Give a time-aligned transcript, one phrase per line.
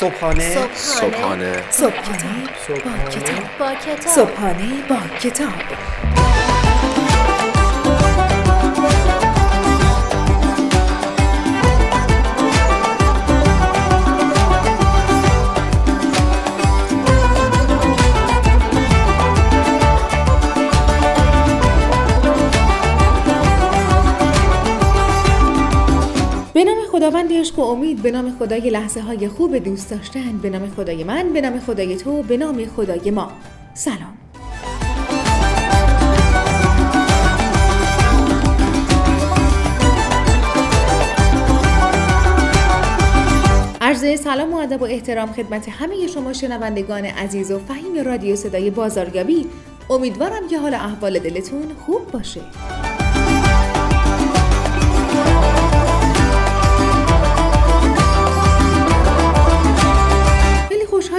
[0.00, 0.68] صبحانه.
[0.74, 1.62] صبحانه.
[1.70, 2.48] صبحانه.
[2.68, 3.44] با کتاب.
[3.58, 4.14] با کتاب.
[4.14, 6.37] صبحانه با کتاب.
[26.98, 31.04] خداوند عشق و امید به نام خدای لحظه های خوب دوست داشتن به نام خدای
[31.04, 33.32] من به نام خدای تو به نام خدای ما.
[33.74, 34.18] سلام.
[43.80, 48.70] عرض سلام و ادب و احترام خدمت همه شما شنوندگان عزیز و فهیم رادیو صدای
[48.70, 49.46] بازاریابی.
[49.90, 52.40] امیدوارم که حال احوال دلتون خوب باشه.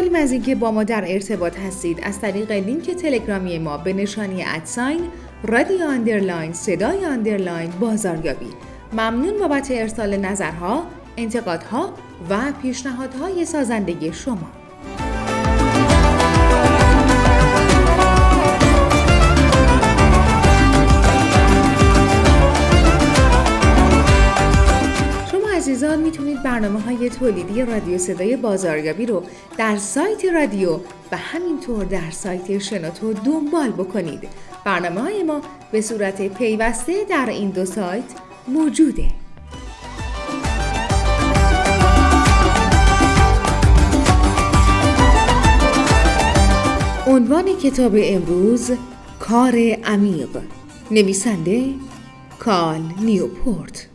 [0.09, 4.43] خوشحالیم از اینکه با ما در ارتباط هستید از طریق لینک تلگرامی ما به نشانی
[4.48, 4.99] at sign
[5.43, 8.49] رادیو underline صدای underline بازاریابی.
[8.93, 10.84] ممنون بابت ارسال نظرها
[11.18, 11.93] انتقادها
[12.29, 14.59] و پیشنهادهای سازنده‌ی شما.
[26.60, 29.24] برنامه های تولیدی رادیو صدای بازاریابی رو
[29.57, 30.79] در سایت رادیو
[31.12, 34.27] و همینطور در سایت شنوتو دنبال بکنید.
[34.66, 38.04] برنامه های ما به صورت پیوسته در این دو سایت
[38.48, 39.04] موجوده.
[47.07, 48.71] عنوان کتاب امروز
[49.20, 50.29] کار عمیق
[50.91, 51.73] نویسنده
[52.40, 53.88] کال نیوپورت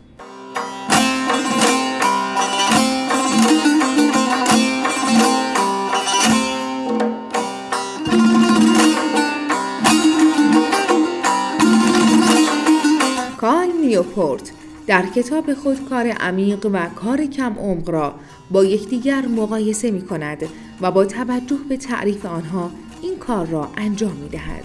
[13.95, 14.51] نیوپورت
[14.87, 18.13] در کتاب خود کار عمیق و کار کم عمق را
[18.51, 20.43] با یکدیگر مقایسه می کند
[20.81, 24.63] و با توجه به تعریف آنها این کار را انجام می دهد.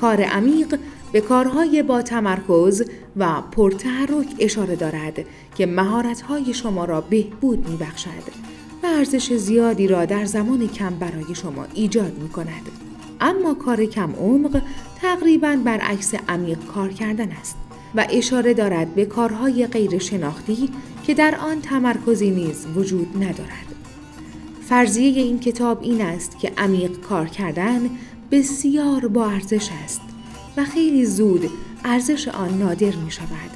[0.00, 0.78] کار عمیق
[1.12, 2.84] به کارهای با تمرکز
[3.16, 5.24] و پرتحرک اشاره دارد
[5.54, 8.24] که مهارت‌های شما را بهبود می بخشد
[8.82, 12.68] و ارزش زیادی را در زمان کم برای شما ایجاد می کند.
[13.20, 14.62] اما کار کم عمق
[15.00, 17.63] تقریبا برعکس عمیق کار کردن است
[17.94, 20.68] و اشاره دارد به کارهای غیر شناختی
[21.06, 23.74] که در آن تمرکزی نیز وجود ندارد.
[24.68, 27.90] فرضیه این کتاب این است که عمیق کار کردن
[28.30, 30.00] بسیار با ارزش است
[30.56, 31.50] و خیلی زود
[31.84, 33.50] ارزش آن نادر می شود.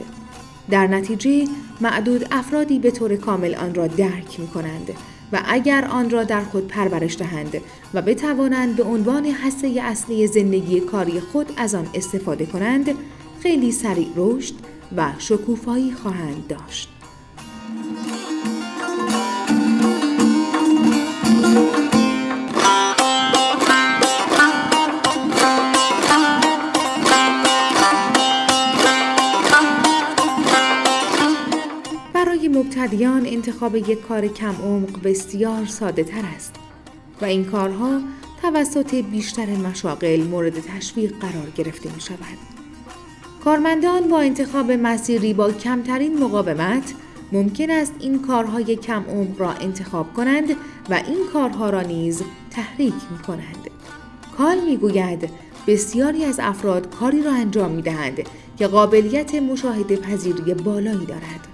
[0.70, 1.44] در نتیجه
[1.80, 4.90] معدود افرادی به طور کامل آن را درک می کنند
[5.32, 7.60] و اگر آن را در خود پرورش دهند
[7.94, 12.94] و بتوانند به عنوان حسه اصلی زندگی کاری خود از آن استفاده کنند
[13.42, 14.54] خیلی سریع رشد
[14.96, 16.88] و شکوفایی خواهند داشت.
[32.14, 36.54] برای مبتدیان انتخاب یک کار کم عمق بسیار ساده تر است
[37.22, 38.00] و این کارها
[38.42, 42.57] توسط بیشتر مشاغل مورد تشویق قرار گرفته می شود.
[43.44, 46.94] کارمندان با انتخاب مسیری با کمترین مقاومت
[47.32, 50.50] ممکن است این کارهای کم عمق را انتخاب کنند
[50.90, 53.70] و این کارها را نیز تحریک می کنند.
[54.36, 55.30] کال می گوید
[55.66, 58.22] بسیاری از افراد کاری را انجام می دهند
[58.58, 61.48] که قابلیت مشاهده پذیری بالایی دارد.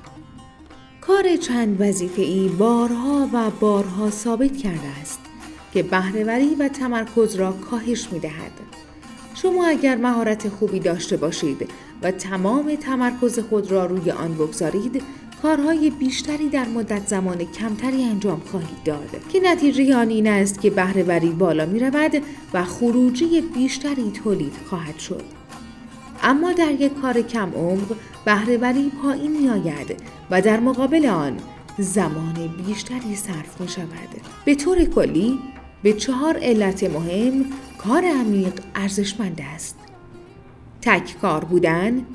[1.00, 5.20] کار چند وظیفه‌ای بارها و بارها ثابت کرده است
[5.72, 8.83] که بهرهوری و تمرکز را کاهش می دهد.
[9.44, 11.68] شما اگر مهارت خوبی داشته باشید
[12.02, 15.02] و تمام تمرکز خود را روی آن بگذارید
[15.42, 20.70] کارهای بیشتری در مدت زمان کمتری انجام خواهید داد که نتیجه آن این است که
[20.70, 22.22] بهرهوری بالا می رود
[22.54, 25.24] و خروجی بیشتری تولید خواهد شد.
[26.22, 31.36] اما در یک کار کم عمق بهرهوری پایین می آید و در مقابل آن
[31.78, 34.20] زمان بیشتری صرف می شود.
[34.44, 35.38] به طور کلی
[35.84, 37.44] به چهار علت مهم
[37.78, 39.78] کار عمیق ارزشمند است.
[40.82, 42.06] تک کار بودن،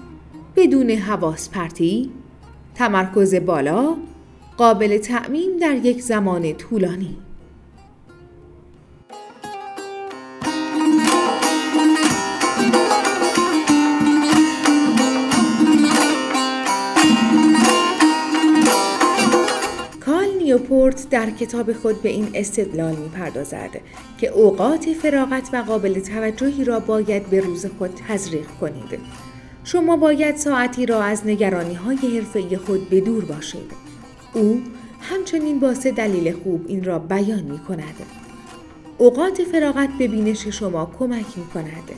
[0.56, 2.12] بدون حواس پرتی،
[2.76, 3.96] تمرکز بالا،
[4.58, 7.18] قابل تعمیم در یک زمان طولانی.
[20.50, 23.70] نیوپورت در کتاب خود به این استدلال می‌پردازد
[24.18, 29.00] که اوقات فراغت و قابل توجهی را باید به روز خود تزریق کنید.
[29.64, 33.72] شما باید ساعتی را از نگرانی های حرفه خود به دور باشید.
[34.34, 34.62] او
[35.02, 37.96] همچنین با سه دلیل خوب این را بیان می کند.
[38.98, 41.92] اوقات فراغت به بینش شما کمک می کند.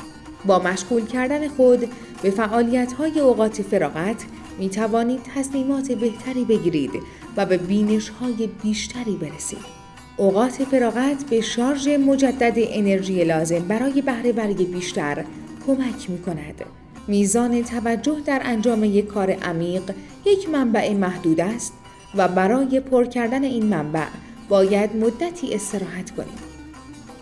[0.45, 1.89] با مشغول کردن خود
[2.21, 4.25] به فعالیت های اوقات فراغت
[4.59, 6.92] می توانید تصمیمات بهتری بگیرید
[7.38, 9.81] و به بینش های بیشتری برسید.
[10.18, 15.25] اوقات فراغت به شارژ مجدد انرژی لازم برای بهره بری بیشتر
[15.68, 16.66] کمک می کند.
[17.07, 19.94] میزان توجه در انجام یک کار عمیق
[20.25, 21.74] یک منبع محدود است
[22.16, 24.07] و برای پر کردن این منبع
[24.50, 26.51] باید مدتی استراحت کنید.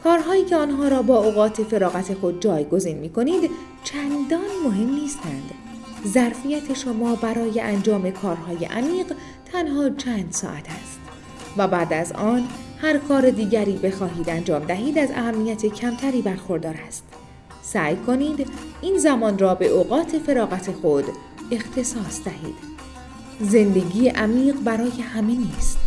[0.03, 3.51] کارهایی که آنها را با اوقات فراغت خود جایگزین می کنید
[3.83, 5.51] چندان مهم نیستند.
[6.07, 9.13] ظرفیت شما برای انجام کارهای عمیق
[9.51, 10.99] تنها چند ساعت است
[11.57, 12.47] و بعد از آن
[12.81, 17.03] هر کار دیگری بخواهید انجام دهید از اهمیت کمتری برخوردار است.
[17.61, 18.47] سعی کنید
[18.81, 21.05] این زمان را به اوقات فراغت خود
[21.51, 22.55] اختصاص دهید.
[23.41, 25.77] زندگی عمیق برای همه نیست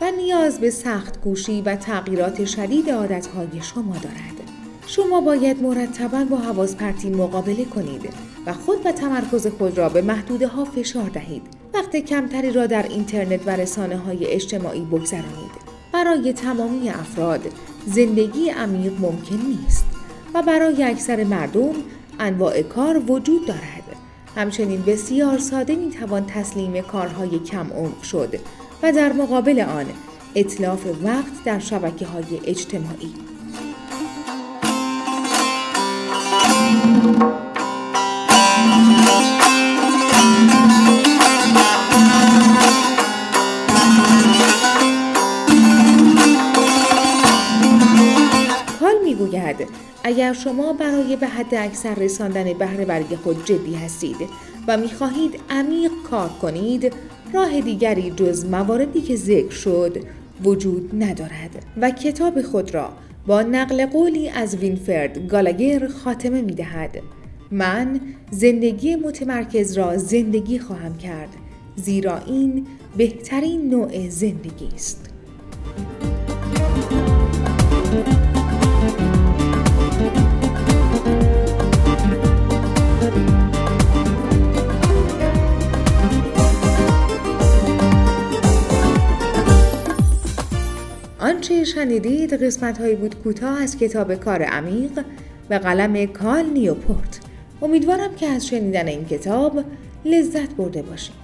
[0.00, 4.50] و نیاز به سخت گوشی و تغییرات شدید عادتهای شما دارد.
[4.86, 8.14] شما باید مرتبا با حواظ پرتی مقابله کنید
[8.46, 11.61] و خود و تمرکز خود را به محدوده ها فشار دهید.
[11.74, 15.72] وقت کمتری را در اینترنت و رسانه های اجتماعی بگذرانید.
[15.92, 17.40] برای تمامی افراد
[17.86, 19.84] زندگی عمیق ممکن نیست
[20.34, 21.74] و برای اکثر مردم
[22.20, 23.82] انواع کار وجود دارد.
[24.36, 28.34] همچنین بسیار ساده می توان تسلیم کارهای کم عمق شد
[28.82, 29.86] و در مقابل آن
[30.34, 33.14] اطلاف وقت در شبکه های اجتماعی.
[49.12, 49.56] می‌گوید
[50.04, 54.16] اگر شما برای به حد اکثر رساندن بهره برگ خود جدی هستید
[54.68, 56.92] و می‌خواهید عمیق کار کنید
[57.34, 59.98] راه دیگری جز مواردی که ذکر شد
[60.44, 62.92] وجود ندارد و کتاب خود را
[63.26, 67.02] با نقل قولی از وینفرد گالاگر خاتمه می دهد.
[67.50, 68.00] من
[68.30, 71.28] زندگی متمرکز را زندگی خواهم کرد
[71.76, 72.66] زیرا این
[72.96, 75.08] بهترین نوع زندگی است.
[91.32, 95.04] آنچه شنیدید قسمت هایی بود کوتاه از کتاب کار عمیق
[95.50, 97.20] و قلم کال نیوپورت.
[97.62, 99.64] امیدوارم که از شنیدن این کتاب
[100.04, 101.14] لذت برده باشید.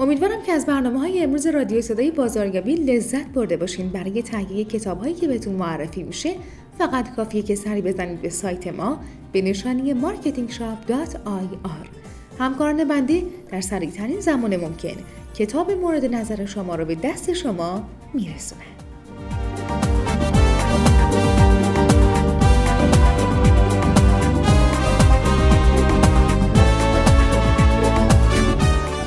[0.00, 3.88] امیدوارم که از برنامه های امروز رادیو صدای بازاریابی لذت برده باشین.
[3.88, 6.30] برای تهیه کتاب هایی که بهتون معرفی میشه
[6.78, 9.00] فقط کافیه که سری بزنید به سایت ما
[9.32, 11.88] به نشانی marketingshop.ir
[12.38, 14.96] همکاران بنده در سریعترین زمان ممکن
[15.34, 18.75] کتاب مورد نظر شما را به دست شما میرسونند.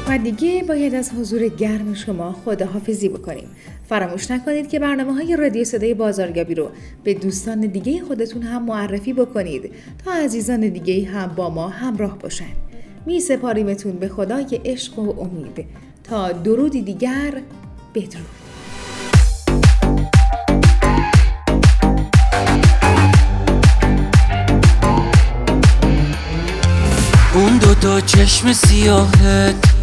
[0.09, 3.47] و دیگه باید از حضور گرم شما خداحافظی بکنیم.
[3.89, 6.69] فراموش نکنید که برنامه های رادیو صدای بازارگابی رو
[7.03, 9.71] به دوستان دیگه خودتون هم معرفی بکنید
[10.05, 12.45] تا عزیزان دیگه هم با ما همراه باشن.
[13.05, 15.65] می سپاریمتون به خدای عشق و امید.
[16.03, 17.41] تا درودی دیگر
[17.95, 18.25] بدرود.
[27.35, 29.78] اون دوتا چشم سیاهت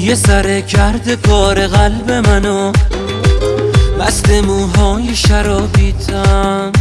[0.00, 2.72] یه سر کرده کار قلب منو
[3.98, 6.72] مست موهای شرابیتم.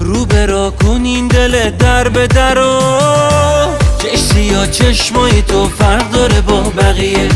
[0.00, 2.80] رو برا کنین دل در به درو
[3.98, 7.28] چشی یا چشمای تو فرق داره با بقیه.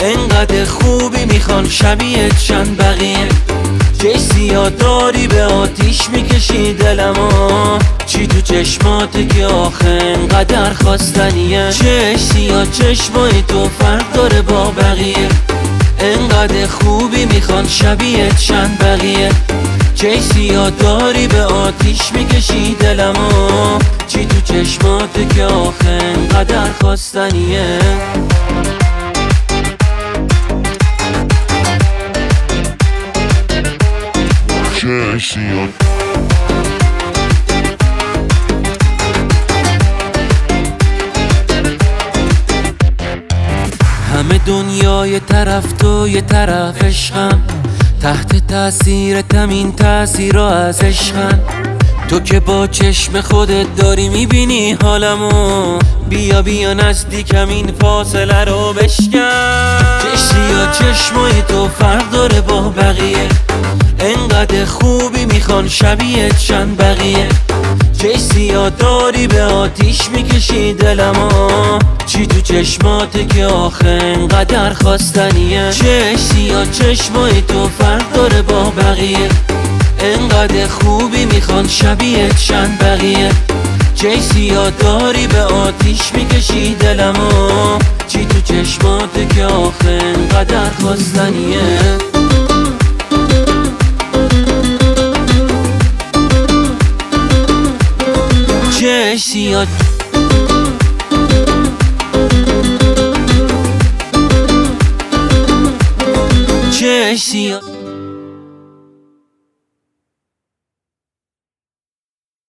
[0.00, 3.28] انقدر خوبی می‌خوان شبیه چند بقیه.
[4.02, 7.78] چه سیاه داری به آتیش می‌کشی دلمو.
[8.06, 15.28] چی تو چشمات که آخه انقدر خواستنیه؟ چش سیاه چشمای تو فرق داره با بقیه.
[15.98, 19.30] انقدر خوبی می‌خوان شبیه چند بقیه.
[19.94, 23.78] چه سیاه داری به آتیش می‌کشی دلمو.
[24.06, 27.78] چی تو چشمات که آخه انقدر خواستنیه؟
[45.06, 47.42] دنیای طرف تو یه طرف عشقم.
[48.02, 51.40] تحت تاثیر تمین تاثیر از عشقم.
[52.08, 55.78] تو که با چشم خودت داری می‌بینی حالمو.
[56.08, 59.30] بیا بیا نزدیکم این فاصله رو بشکن.
[60.02, 63.28] چشی یا چشمای تو فرق داره با بقیه.
[63.98, 67.28] انقدر خوبی می‌خوان شبیه چند بقیه.
[67.98, 68.70] چه سیاه
[69.26, 77.68] به آتیش می‌کشی دلمو؟ چی تو چشماته که آخه انقدر خواستنیه چه سیاه چشمای تو
[77.78, 79.28] فرق داره با بقیه؟
[80.00, 83.30] انقدر خوبی می‌خوان شبیه چند بقیه؟
[83.94, 84.70] چه سیاه
[85.26, 92.15] به آتیش می‌کشی دلمو؟ چی تو چشماته که آخه انقدر خواستنیه
[99.16, 99.66] چه سیاه
[106.70, 107.75] چه سیاه